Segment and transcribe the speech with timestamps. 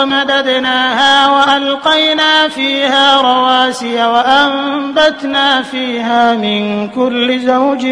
[0.00, 7.86] ومددناها وألقينا فيها رواسي وأنبتنا فيها من كل زوج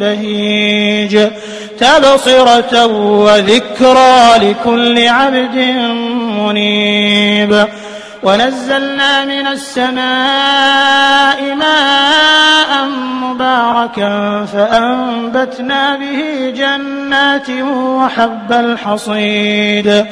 [0.00, 1.28] بهيج
[1.78, 5.54] تبصرة وذكرى لكل عبد
[6.38, 7.66] منيب
[8.22, 12.84] ونزلنا من السماء ماء
[13.22, 20.06] مباركا فأنبتنا به جنات وحب الحصيد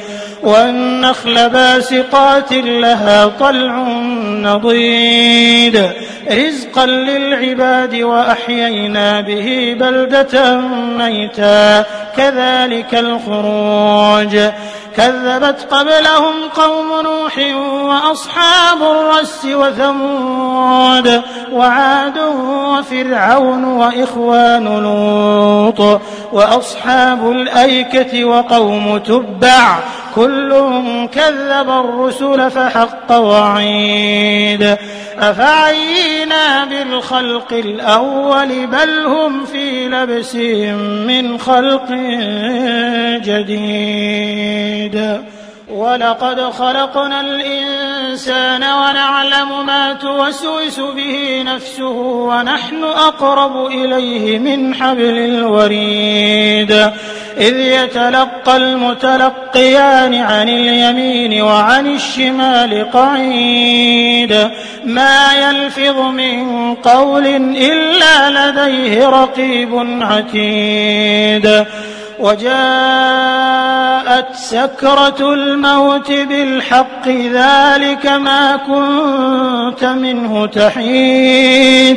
[0.47, 3.83] والنخل باسقات لها طلع
[4.25, 5.91] نضيد
[6.31, 10.57] رزقا للعباد وأحيينا به بلدة
[10.97, 11.85] ميتا
[12.17, 14.37] كذلك الخروج
[14.97, 17.37] كذبت قبلهم قوم نوح
[17.83, 22.17] وأصحاب الرس وثمود وعاد
[22.49, 26.01] وفرعون وإخوان لوط
[26.33, 29.77] وأصحاب الأيكة وقوم تبع
[30.17, 34.77] كلهم كذب الرسل فحق وعيد
[35.19, 40.75] أفعينا بالخلق الأول بل هم في لبسهم
[41.07, 41.85] من خلق
[43.25, 45.17] جديد
[45.73, 51.97] ولقد خلقنا الإنسان ونعلم ما توسوس به نفسه
[52.29, 55.96] ونحن أقرب إليه من حبل الوريد
[57.39, 64.47] إذ يتلقى المتلقيان عن اليمين وعن الشمال قعيد
[64.85, 67.27] ما يلفظ من قول
[67.57, 71.65] إلا لديه رقيب عتيد
[72.19, 81.96] وجاءت سكرة الموت بالحق ذلك ما كنت منه تحيد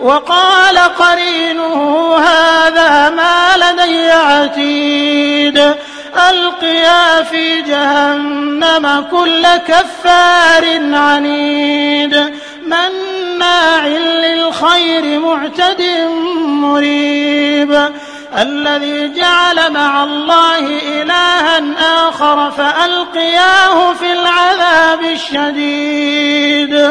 [0.00, 5.74] وقال قرينه هذا ما لدي عتيد
[6.30, 12.32] ألقيا في جهنم كل كفار عنيد
[12.66, 15.82] مناع للخير معتد
[16.40, 17.88] مريب
[18.38, 21.62] الذي جعل مع الله إلها
[22.08, 26.90] آخر فألقياه في العذاب الشديد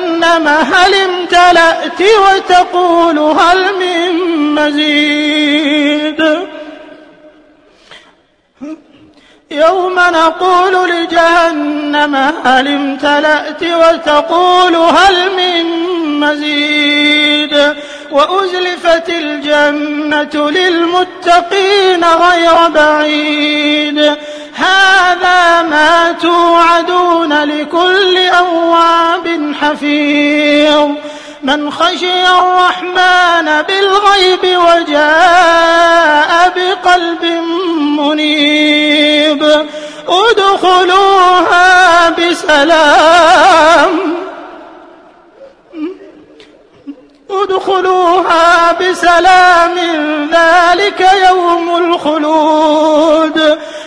[0.21, 4.15] جهنم هل امتلأت وتقول هل من
[4.55, 6.21] مزيد
[9.51, 12.15] يوم نقول لجهنم
[12.45, 15.65] هل امتلأت وتقول هل من
[16.19, 17.73] مزيد
[18.11, 24.15] وأزلفت الجنة للمتقين غير بعيد
[24.61, 30.89] هَٰذَا مَا تُوعَدُونَ لِكُلِّ أَوَّابٍ حَفِيظٍ
[31.43, 37.23] من خشي الرحمن بالغيب وجاء بقلب
[37.97, 39.67] منيب
[40.09, 44.15] ادخلوها بسلام
[47.29, 49.75] ادخلوها بسلام
[50.33, 53.59] ذلك يوم الخلود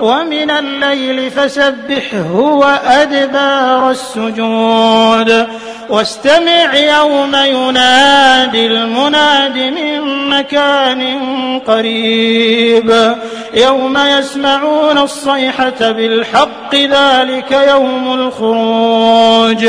[0.00, 5.46] ومن الليل فسبحه وأدبار السجود
[5.90, 11.00] واستمع يوم ينادي المناد من مكان
[11.66, 13.14] قريب
[13.54, 19.68] يوم يسمعون الصيحة بالحق ذلك يوم الخروج